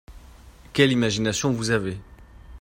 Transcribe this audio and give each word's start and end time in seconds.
Quelle 0.73 0.91
imagination 0.91 1.51
vous 1.51 1.69
avez 1.69 1.99